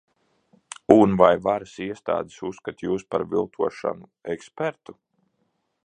Un 0.93 1.11
vai 1.19 1.35
varas 1.47 1.75
iestādes 1.87 2.39
uzskata 2.49 2.87
jūs 2.89 3.07
par 3.15 3.27
viltošanu 3.35 4.11
ekspertu? 4.37 4.99